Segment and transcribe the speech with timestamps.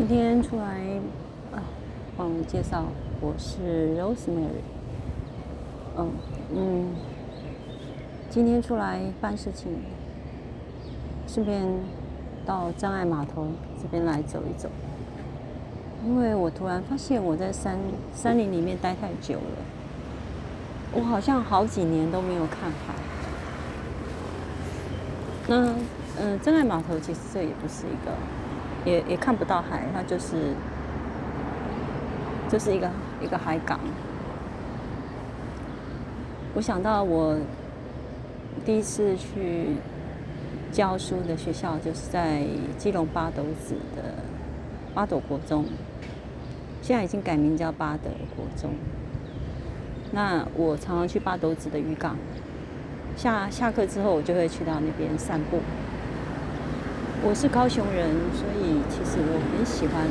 [0.00, 0.80] 今天出来
[1.52, 1.60] 啊，
[2.16, 2.84] 忘了介绍，
[3.20, 4.62] 我是 Rosemary。
[5.98, 6.10] 嗯
[6.54, 6.86] 嗯，
[8.30, 9.70] 今天出来办事情，
[11.28, 11.62] 顺便
[12.46, 13.46] 到障碍码头
[13.78, 14.70] 这边来走一走。
[16.06, 17.78] 因为我突然发现我在山
[18.14, 19.58] 山林里面待太久了，
[20.94, 22.94] 我好像好几年都没有看海。
[25.46, 25.74] 那
[26.18, 28.12] 嗯，真爱码头其实这也不是一个，
[28.84, 30.54] 也也看不到海，它就是
[32.48, 32.90] 就是一个
[33.22, 33.78] 一个海港。
[36.54, 37.38] 我想到我
[38.64, 39.76] 第一次去
[40.72, 42.44] 教书的学校，就是在
[42.76, 44.14] 基隆八斗子的
[44.94, 45.64] 八斗国中，
[46.82, 48.70] 现在已经改名叫八德国中。
[50.12, 52.16] 那我常常去八斗子的渔港。
[53.16, 55.58] 下下课之后，我就会去到那边散步。
[57.22, 60.08] 我是高雄人，所以其实我很喜欢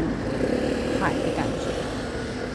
[1.02, 1.66] 海的感觉。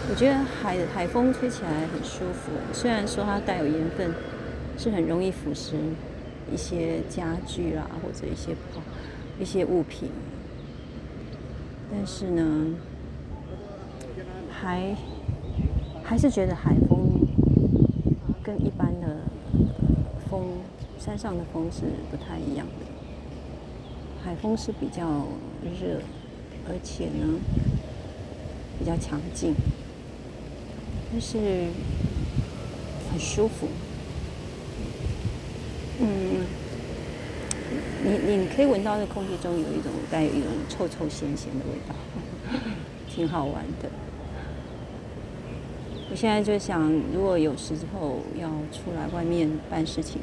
[0.08, 4.14] 我觉得海海风吹起来很舒服，虽然说它带有盐分，
[4.78, 5.75] 是很容易腐蚀
[6.52, 8.55] 一些家具啦，或者一些
[9.41, 10.08] 一些物品。
[11.91, 12.77] 但是呢，
[14.50, 14.94] 还
[16.05, 17.27] 还是觉得海风
[18.42, 19.16] 跟一般的。
[20.30, 20.42] 风
[20.98, 22.86] 山上的风是不太一样的，
[24.25, 25.06] 海风是比较
[25.62, 26.00] 热，
[26.67, 27.39] 而且呢
[28.78, 29.55] 比较强劲，
[31.12, 31.36] 但是
[33.11, 33.69] 很舒服。
[36.00, 36.47] 嗯，
[38.03, 41.94] 你你可以闻到这空气中有一种带有一种臭臭咸咸的味道，
[43.06, 43.91] 挺好玩的。
[46.11, 50.22] 我现在就想，如果有时候要出来外面办事情，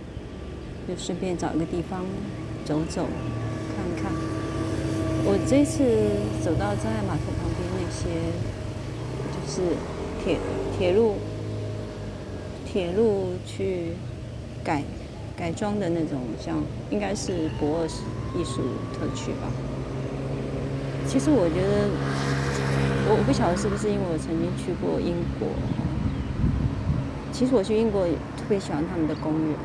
[0.88, 2.04] 就顺便找一个地方
[2.66, 3.06] 走走，
[5.24, 5.84] 我这次
[6.44, 8.10] 走到真爱码头旁边那些，
[9.32, 9.76] 就是
[10.24, 10.38] 铁
[10.78, 11.16] 铁路
[12.66, 13.94] 铁路去
[14.64, 14.84] 改
[15.38, 17.88] 改装的那种，像应该是博尔
[18.36, 18.62] 艺术
[18.94, 19.48] 特区吧。
[21.08, 21.90] 其实我觉得。
[23.04, 25.50] 我我不晓得是不是因为我曾经去过英国，
[27.34, 29.58] 其实我去英国也特别喜欢他们的公园，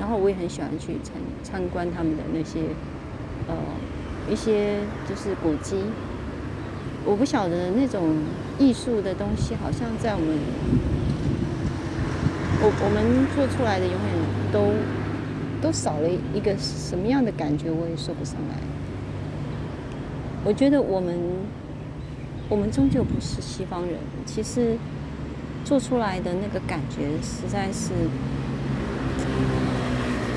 [0.00, 1.14] 然后我也很喜欢去参
[1.44, 2.74] 参观他们的那些
[4.30, 4.78] 一些
[5.08, 5.76] 就是古迹。
[7.04, 8.16] 我不晓得那种
[8.58, 10.38] 艺术的东西，好像在我们
[12.60, 14.00] 我我们做出来的永远
[14.52, 14.72] 都
[15.60, 18.56] 都少了一个什么样的感觉，我也说不上来。
[20.44, 21.18] 我觉得我们。
[22.48, 23.94] 我们终究不是西方人，
[24.26, 24.76] 其实
[25.64, 27.92] 做出来的那个感觉实在是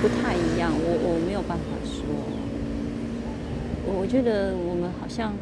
[0.02, 0.72] 不太一样。
[0.72, 2.06] 我我没有办法说，
[4.06, 5.34] 我觉得我们好像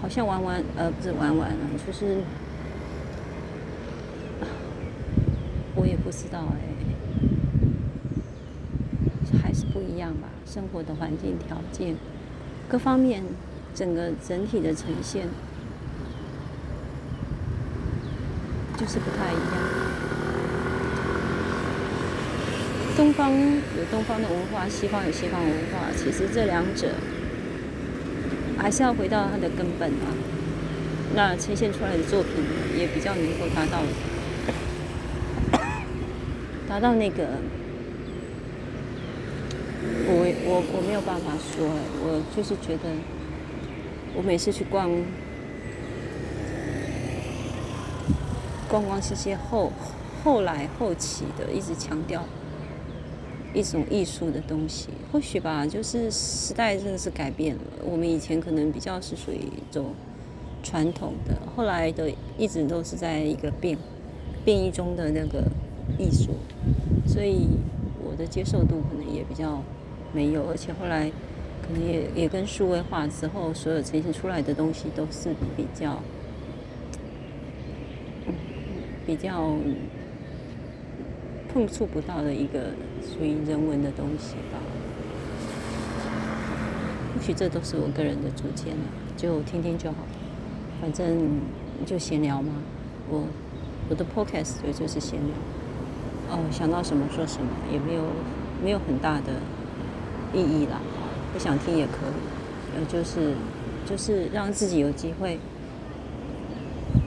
[0.00, 1.56] 好像玩玩呃不是玩玩了，
[1.86, 2.22] 就是
[5.74, 6.72] 我也不知道哎，
[9.42, 10.28] 还是不一样吧。
[10.46, 11.94] 生活的环境条件
[12.66, 13.22] 各方面。
[13.74, 15.26] 整个整体的呈现
[18.76, 19.81] 就是不太一样。
[22.96, 26.88] 东方有东方的文化，西方有西方文化，其实这两者
[28.58, 30.12] 还是要回到它的根本啊。
[31.14, 32.32] 那呈现出来的作品
[32.78, 33.82] 也比较能够达到
[36.68, 37.28] 达到那个，
[40.06, 41.66] 我我我没有办法说，
[42.04, 42.90] 我就是觉得。
[44.14, 44.90] 我每次去逛
[48.68, 49.72] 逛逛这些后
[50.22, 52.22] 后来后期的，一直强调
[53.54, 57.62] 一种艺术的东西，或许吧，就是时代真的是改变了。
[57.84, 59.94] 我们以前可能比较是属于一种
[60.62, 63.76] 传统的，后来的一直都是在一个变
[64.44, 65.44] 变异中的那个
[65.98, 66.34] 艺术，
[67.06, 67.48] 所以
[68.04, 69.62] 我的接受度可能也比较
[70.12, 71.10] 没有，而且后来。
[71.64, 75.96] 可能也也跟数位化之后，所有呈现出来的东西都是比较，
[79.06, 79.54] 比较
[81.52, 82.70] 碰触不到的一个
[83.02, 84.58] 属于人文的东西吧。
[87.14, 88.82] 或许这都是我个人的主见了，
[89.16, 89.98] 就听听就好，
[90.80, 91.40] 反正
[91.84, 92.52] 就闲聊嘛。
[93.08, 93.24] 我
[93.88, 98.02] 我的 podcast 就就是闲聊，哦，想到什么说什么，也没有
[98.64, 99.34] 没有很大的
[100.32, 100.80] 意义啦。
[101.32, 103.34] 不想听也可以，呃，就是
[103.86, 105.38] 就是让自己有机会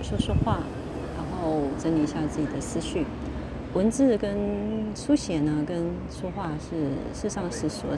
[0.02, 0.60] 说说话，
[1.18, 3.06] 然后整理一下自己的思绪。
[3.76, 4.38] 文字跟
[4.96, 6.78] 书写呢，跟说话是
[7.14, 7.90] 事实上是所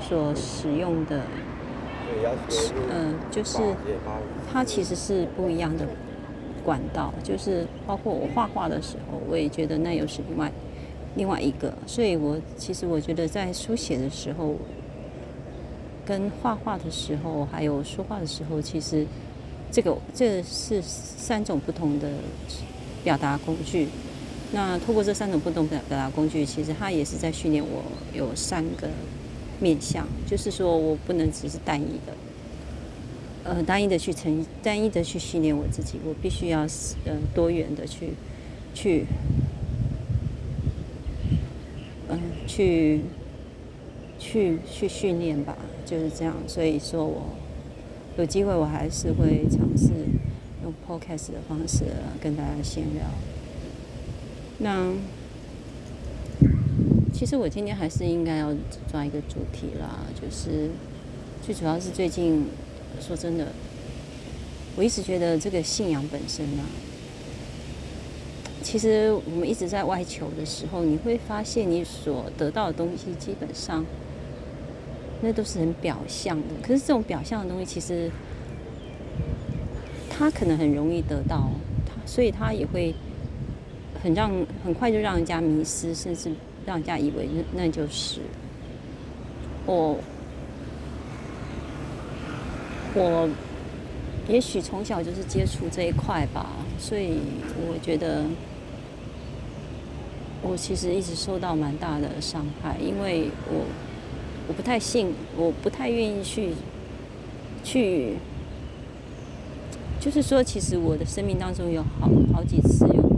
[0.00, 1.22] 所使用的
[2.88, 3.58] 呃，就是
[4.52, 5.84] 它其实是不一样的
[6.64, 10.52] 管道，就是包括我画画的时候，我也觉得那又是另外
[11.16, 14.54] 另外一个，所以我其实我觉得在书写的时候，
[16.06, 19.04] 跟画画的时候，还有说话的时候，其实
[19.72, 22.08] 这个这是三种不同的
[23.02, 23.88] 表达工具。
[24.52, 28.88] 那透过这三种不同表表达工具，其实它也是在训练我有三个
[29.60, 32.14] 面向，就是说我不能只是单一的，
[33.44, 36.62] 呃，单一的去成，单一的去训练我自己，我必须要
[37.04, 38.10] 呃多元的去
[38.74, 39.06] 去，
[42.08, 43.02] 嗯，去
[44.18, 45.56] 去去训练吧，
[45.86, 46.34] 就是这样。
[46.48, 47.22] 所以说我
[48.18, 49.92] 有机会，我还是会尝试
[50.64, 51.84] 用 podcast 的方式
[52.20, 53.04] 跟大家闲聊。
[54.62, 54.92] 那
[57.14, 58.54] 其实我今天还是应该要
[58.92, 60.68] 抓一个主题啦，就是
[61.42, 62.44] 最主要是最近
[63.00, 63.46] 说真的，
[64.76, 66.68] 我一直觉得这个信仰本身啊，
[68.62, 73.82] 其实我们一直在外求的时候，你会发现你所得到的东西基本上
[75.22, 76.48] 那都是很表象的。
[76.62, 78.10] 可是这种表象的东西，其实
[80.10, 81.50] 它可能很容易得到，
[81.86, 82.94] 它所以它也会。
[84.02, 84.30] 很让
[84.64, 86.30] 很快就让人家迷失，甚至
[86.66, 88.20] 让人家以为那那就是
[89.66, 89.98] 我。
[92.92, 93.28] 我
[94.28, 97.18] 也许从小就是接触这一块吧，所以
[97.68, 98.24] 我觉得
[100.42, 103.64] 我其实一直受到蛮大的伤害，因为我
[104.48, 106.50] 我不太信，我不太愿意去
[107.62, 108.16] 去，
[110.00, 113.09] 就是说，其实我的生命当中有好好几次有。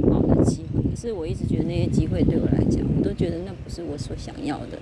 [1.03, 4.79] 是我一直觉得那些机会对我来讲，我都觉得那不是我所想要的。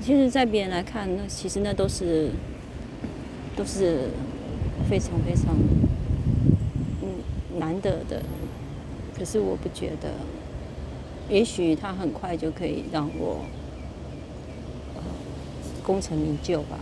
[0.00, 2.30] 其实，在别人来看，那其实那都是
[3.54, 4.08] 都是
[4.90, 5.54] 非常非常
[7.00, 8.20] 嗯难得的。
[9.16, 10.10] 可是我不觉得，
[11.30, 13.44] 也许他很快就可以让我
[15.84, 16.80] 功成名就吧。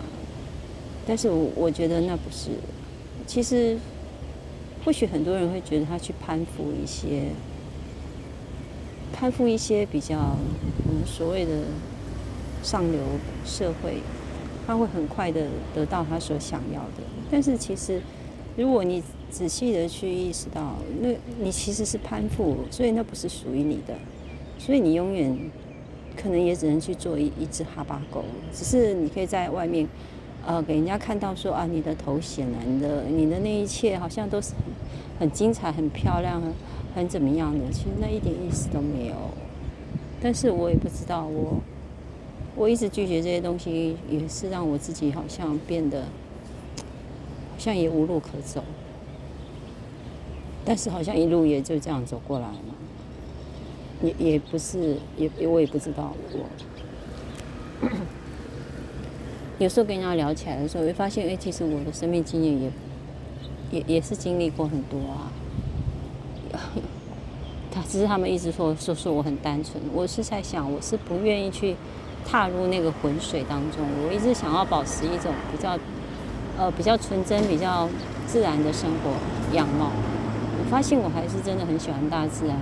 [1.07, 2.49] 但是我我觉得那不是。
[3.27, 3.77] 其实，
[4.83, 7.25] 或许很多人会觉得他去攀附一些。
[9.13, 10.37] 攀附一些比较
[10.89, 11.51] 嗯所谓的
[12.63, 13.01] 上流
[13.45, 13.99] 社会，
[14.67, 17.03] 他会很快的得到他所想要的。
[17.31, 18.01] 但是其实，
[18.57, 21.09] 如果你仔细的去意识到，那
[21.41, 23.95] 你其实是攀附，所以那不是属于你的，
[24.59, 25.37] 所以你永远
[26.17, 28.25] 可能也只能去做一一只哈巴狗。
[28.53, 29.89] 只是你可以在外面，
[30.47, 34.63] 呃，给人家看到说啊，你的头衔啊，你的你的那一切好像都是很
[35.21, 36.43] 很精彩、很漂亮。
[36.95, 37.71] 很怎么样的？
[37.73, 39.15] 其实那一点意思都没有。
[40.21, 41.59] 但是我也不知道，我
[42.55, 48.63] 我一直拒绝这些东西，也是让我自己好像变得好像也无路可走。
[50.65, 52.55] 但是好像一路也就这样走过来了。
[54.03, 56.13] 也也不是，也我也不知道。
[56.33, 57.89] 我
[59.59, 62.71] 有时候跟人家聊起来的时候，会发现，哎，其实我的生命经验也
[63.71, 65.33] 也也是经历过很多啊。
[67.75, 71.75] 他只是他们一直说说说我很单纯，我是在想，我是不愿意去
[72.27, 73.81] 踏入那个浑水当中。
[74.07, 75.79] 我一直想要保持一种比较
[76.59, 77.89] 呃比较纯真、比较
[78.27, 79.91] 自然的生活样貌。
[80.59, 82.57] 我发现我还是真的很喜欢大自然，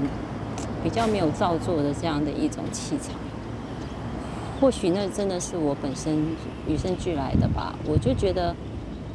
[0.85, 3.17] 比较没有造作的这样的一种气场。
[4.61, 6.25] 或许那真的是我本身
[6.69, 7.75] 与生俱来的吧。
[7.85, 8.55] 我就觉得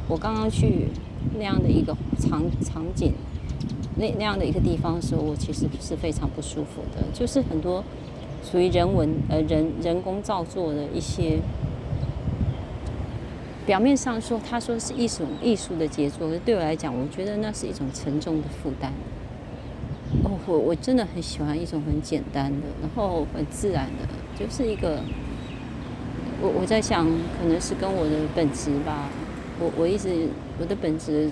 [0.08, 0.88] 我刚刚去
[1.38, 3.14] 那样的一个场场景。
[3.98, 7.02] 那那样的一个地方的时候，我其实是非常不舒服的。
[7.14, 7.82] 就是很多
[8.44, 11.38] 属于人文呃人人工造作的一些，
[13.64, 18.92] 表面上说他说是一种艺术的杰作，对我来讲，我觉得那是一种沉重的负担。
[20.24, 24.06] 哦，我我真的很喜欢一种很简单的，然后很自然的，
[24.38, 25.00] 就是一个
[26.42, 27.06] 我我在想，
[27.40, 29.08] 可能是跟我的本质吧。
[29.58, 30.28] 我我一直
[30.60, 31.30] 我的本质。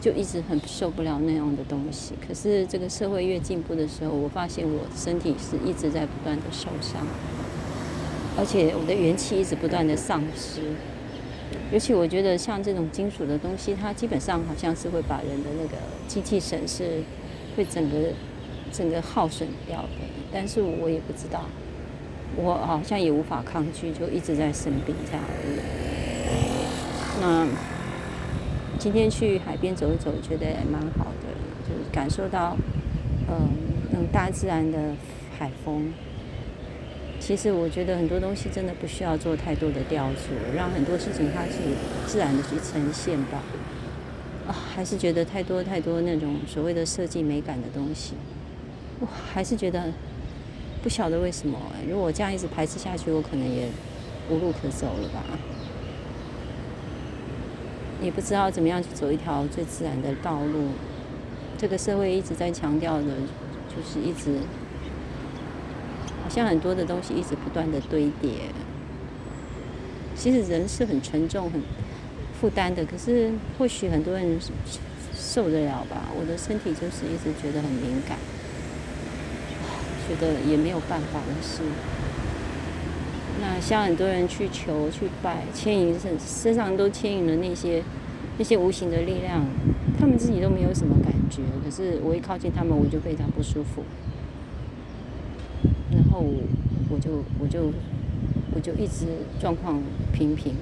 [0.00, 2.14] 就一直很受不了那样的东西。
[2.26, 7.06] 可是这个社会越进步的时候，我发现我身体是一直在不断的受伤，
[8.38, 10.60] 而且我的元气一直不断的丧失。
[11.72, 15.76] 尤其我觉得像这种金属的东西，它基本上好像是会把人的那个
[16.06, 17.02] 精气神是
[17.56, 17.96] 会整个
[18.72, 19.88] 整个耗损掉的。
[20.32, 21.44] 但是我也不知道，
[22.36, 25.58] 我好像也无法抗拒，就一直在生病这样而已。
[27.20, 27.77] 那。
[28.78, 31.26] 今天去海边走一走，觉得也蛮好的，
[31.66, 32.56] 就感受到，
[33.28, 33.48] 嗯，
[33.90, 34.94] 那种大自然的
[35.36, 35.92] 海风，
[37.18, 41.54] 其实我觉得很多东西真的不需要做太多的雕琢，让很多事情它去
[42.06, 43.42] 自然的去呈现吧。
[44.46, 48.14] 啊，还是觉得太多太多那种所谓的设计美感的东西，
[49.00, 49.92] 我还是觉得
[50.84, 51.58] 不晓得为什么。
[51.90, 53.66] 如果这样一直排斥下去，我可能也
[54.30, 55.24] 无路可走了吧。
[58.00, 60.68] 也不知道怎么样去走一条最自然的道路。
[61.56, 63.06] 这个社会一直在强调的，
[63.68, 64.38] 就是一直。
[66.22, 68.32] 好像很多的东西一直不断的堆叠，
[70.14, 71.62] 其实人是很沉重、很
[72.38, 72.84] 负担的。
[72.84, 74.38] 可是或许很多人
[75.16, 76.04] 受得了吧？
[76.14, 78.18] 我的身体就是一直觉得很敏感，
[80.06, 81.62] 觉得也没有办法的事。
[83.40, 87.82] 那像很多人去求、去拜，牵引身身上都牵引了那些
[88.38, 89.44] 那些无形的力量，
[89.98, 93.82] 他们自己都没有什么感觉，可是我一靠近他们，我就非常不舒服。
[95.90, 96.24] 然后
[96.90, 97.72] 我就我就
[98.54, 99.06] 我就一直
[99.40, 99.80] 状况
[100.12, 100.54] 平平，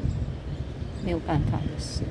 [1.04, 2.02] 没有办法的事。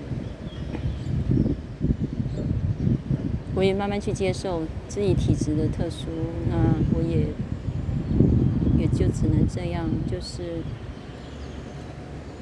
[3.56, 6.08] 我也慢慢去接受自己体质的特殊，
[6.50, 6.58] 那
[6.94, 7.28] 我也
[8.78, 10.62] 也就只能这样，就是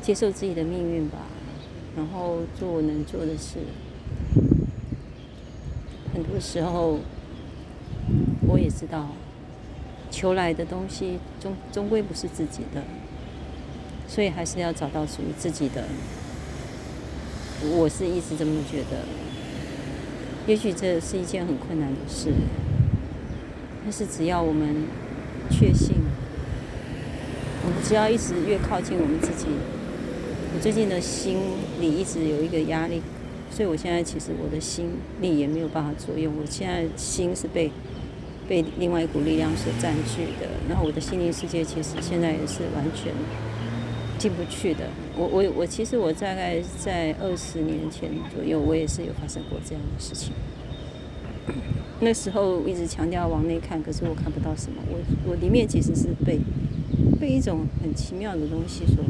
[0.01, 1.19] 接受自己的命运吧，
[1.95, 3.59] 然后做我能做的事。
[6.13, 6.99] 很多时候，
[8.47, 9.09] 我也知道。
[10.11, 12.83] 求来的东西终终归不是自己的，
[14.07, 15.85] 所以还是要找到属于自己的。
[17.75, 19.07] 我是一直这么觉得。
[20.45, 22.31] 也许这是一件很困难的事，
[23.83, 24.85] 但是只要我们
[25.49, 25.95] 确信，
[27.83, 29.47] 只要一直越靠近我们自己，
[30.55, 31.37] 我最近的心
[31.79, 33.01] 里一直有一个压力，
[33.51, 37.71] 所以我现在其实我的心力也没有办法作用，我现在心是被。
[38.45, 43.13] 被另外一股力量所占据的，然后我的心灵世界其实现在也是完全
[44.19, 44.81] 进不去的。
[45.17, 50.33] 我我我其实我大概在二十年前左右，我也是有发生过这样的事情。
[52.01, 54.83] 那时候一直强调往内看，可是我看不到什么。
[54.91, 56.37] 我我里面其实是被
[57.23, 59.01] 被一种很奇妙的东西所，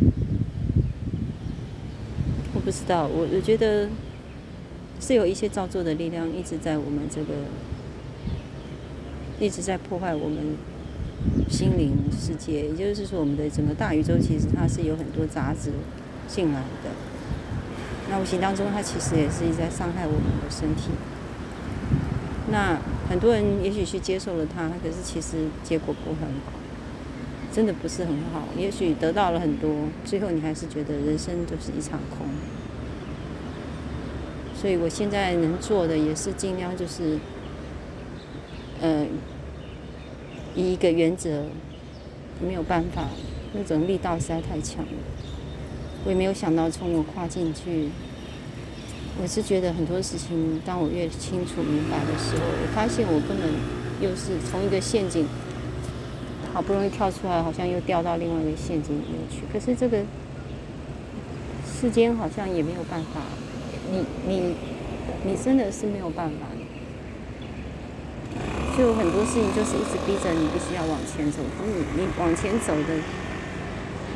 [2.54, 3.08] 我不知道。
[3.08, 3.90] 我我觉得
[5.02, 7.34] 是有一些造作的力量一直在我们这个。
[9.40, 10.56] 一直在破坏我们
[11.50, 15.72] 心灵世界，也就是说，我们的整个大宇宙其实它是有很多杂质
[16.28, 16.92] 进来的。
[18.12, 20.92] 那无形当中，它其实也是一直在伤害我们的身体。
[22.52, 22.80] 那
[23.10, 26.54] 很多人也许去接受了它，可是其实结果不很好，
[27.54, 28.50] 真的不是很好。
[28.58, 29.70] 也许得到了很多，
[30.04, 32.28] 最后你还是觉得人生就是一场空。
[34.60, 37.20] 所以我现在能做的也是尽量就是，
[38.82, 39.08] 嗯。
[40.56, 41.46] 以一个原则，
[42.40, 43.08] 没有办法，
[43.54, 44.92] 那种力道实在太强了。
[46.06, 47.90] 我也没有想到从我跨进去，
[49.20, 53.50] 我是觉得很多事情，当我越清楚明白的时候，我发现我根本
[54.00, 55.26] 又是从一个陷阱，
[56.54, 59.42] 好不容易跳出来，好像又掉到另外一个陷阱里面去。
[59.52, 60.04] 可是这个
[61.66, 63.22] 世间好像也没有办法，
[63.92, 64.56] 你你
[65.26, 66.48] 你真的是没有办法。
[68.76, 72.98] 就很多事情就是一直逼着你必须要往前走，可是你往前走的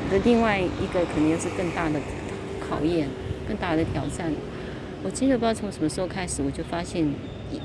[0.10, 2.00] 的另外一个肯定是更大的
[2.67, 3.08] 考验，
[3.48, 4.34] 更大的挑战。
[5.03, 7.08] 我记得不知道从什么时候开始，我就发现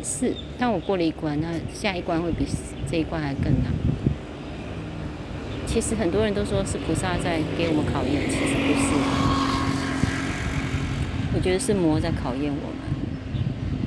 [0.02, 2.46] 是当我过了一关，那下一关会比
[2.90, 3.72] 这一关还更难。
[5.72, 8.92] 其实很多人都说是菩萨在给我们考验，其实不是，
[11.34, 12.76] 我觉得是魔在考验我们。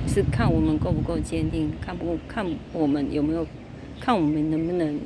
[0.08, 3.46] 是看我们够不够坚定，看不看我们有没有，
[4.00, 5.00] 看我们能不能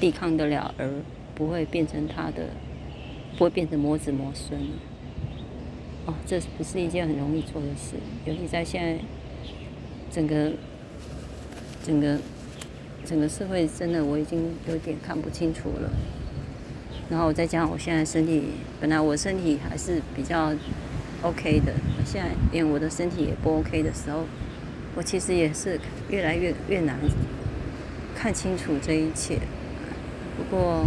[0.00, 0.90] 抵抗得了，而
[1.36, 2.48] 不会变成他的，
[3.36, 4.60] 不会变成魔子魔孙。
[6.06, 7.94] 哦，这不是一件很容易做的事，
[8.24, 8.98] 尤其在现在
[10.10, 10.50] 整个
[11.84, 12.18] 整个
[13.04, 15.90] 整个社会，真的我已经有点看不清楚了。
[17.10, 18.44] 然后再加上我现在身体，
[18.80, 20.52] 本来我身体还是比较。
[21.22, 21.72] OK 的，
[22.04, 24.26] 现在连我的身体也不 OK 的时候，
[24.94, 25.80] 我其实也是
[26.10, 26.98] 越来越越难
[28.14, 29.38] 看清楚这一切。
[30.36, 30.84] 不过，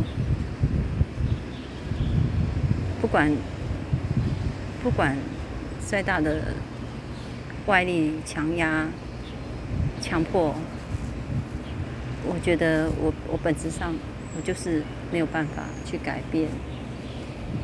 [3.02, 3.32] 不管
[4.84, 5.18] 不管
[5.84, 6.54] 再大的
[7.66, 8.88] 外力强压、
[10.00, 10.54] 强迫，
[12.30, 13.96] 我觉得我我本质上
[14.36, 16.50] 我就是没有办法去改变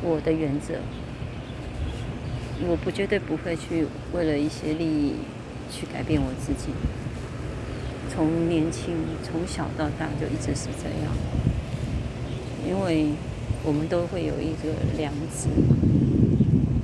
[0.02, 0.74] 我的原则。
[2.66, 5.14] 我不绝对不会去为了一些利益
[5.70, 6.72] 去改变我自己。
[8.08, 11.12] 从年轻从小到大就一直是这样。
[12.66, 13.08] 因为
[13.62, 15.48] 我们都会有一个良知，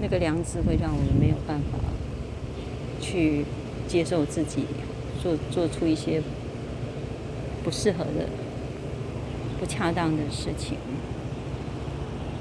[0.03, 1.79] 那个良知会让我们没有办法
[3.01, 3.45] 去
[3.89, 4.67] 接受自己
[5.23, 6.21] 做做出一些
[7.65, 8.29] 不适合的、
[9.59, 10.79] 不恰当的事情。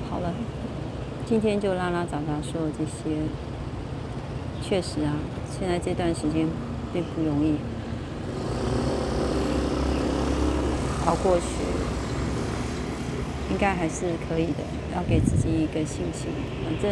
[0.10, 0.34] 好了，
[1.26, 3.18] 今天就拉拉杂杂说这些。
[4.62, 5.16] 确实啊，
[5.50, 6.46] 现在这段时间
[6.92, 7.56] 并不容易
[11.06, 11.46] 熬过去，
[13.50, 14.64] 应该还是可以的。
[14.94, 16.30] 要给自己一个信心，
[16.66, 16.92] 反正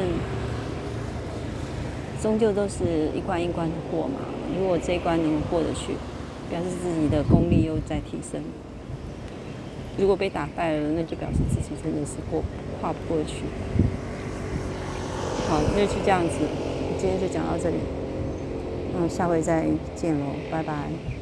[2.22, 4.22] 终究都是一关一关的过嘛。
[4.58, 5.94] 如果这一关能过得去，
[6.50, 8.42] 表示自己的功力又在提升；
[9.98, 12.44] 如果被打败了，那就表示自己真的是过
[12.80, 13.44] 跨不过去。
[15.50, 16.36] 好，那就这样子。
[17.00, 17.76] 今天就讲到这里，
[18.98, 21.17] 嗯，下回再见喽，拜拜。